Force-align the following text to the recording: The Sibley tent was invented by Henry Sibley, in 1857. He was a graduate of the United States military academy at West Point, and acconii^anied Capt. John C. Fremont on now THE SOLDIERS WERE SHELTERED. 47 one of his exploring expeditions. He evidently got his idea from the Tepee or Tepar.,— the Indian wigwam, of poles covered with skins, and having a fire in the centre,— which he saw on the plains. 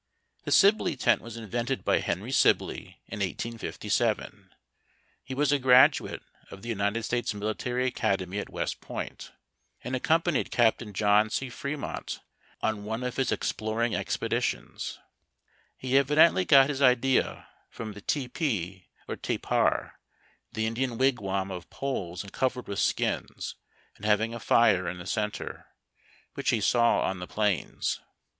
The 0.45 0.51
Sibley 0.51 0.95
tent 0.95 1.21
was 1.21 1.37
invented 1.37 1.85
by 1.85 1.99
Henry 1.99 2.31
Sibley, 2.31 3.03
in 3.05 3.19
1857. 3.19 4.49
He 5.23 5.35
was 5.35 5.51
a 5.51 5.59
graduate 5.59 6.23
of 6.49 6.63
the 6.63 6.69
United 6.69 7.03
States 7.03 7.35
military 7.35 7.85
academy 7.85 8.39
at 8.39 8.49
West 8.49 8.81
Point, 8.81 9.31
and 9.83 9.93
acconii^anied 9.93 10.49
Capt. 10.49 10.91
John 10.93 11.29
C. 11.29 11.51
Fremont 11.51 12.19
on 12.63 12.77
now 12.77 12.81
THE 12.81 12.81
SOLDIERS 12.81 12.81
WERE 12.81 12.81
SHELTERED. 12.81 12.85
47 12.85 12.85
one 12.85 13.03
of 13.03 13.15
his 13.15 13.31
exploring 13.31 13.95
expeditions. 13.95 14.99
He 15.77 15.97
evidently 15.99 16.45
got 16.45 16.69
his 16.69 16.81
idea 16.81 17.47
from 17.69 17.93
the 17.93 18.01
Tepee 18.01 18.87
or 19.07 19.15
Tepar.,— 19.15 19.99
the 20.53 20.65
Indian 20.65 20.97
wigwam, 20.97 21.51
of 21.51 21.69
poles 21.69 22.25
covered 22.31 22.67
with 22.67 22.79
skins, 22.79 23.53
and 23.97 24.05
having 24.07 24.33
a 24.33 24.39
fire 24.39 24.89
in 24.89 24.97
the 24.97 25.05
centre,— 25.05 25.67
which 26.33 26.49
he 26.49 26.59
saw 26.59 27.01
on 27.01 27.19
the 27.19 27.27
plains. 27.27 27.99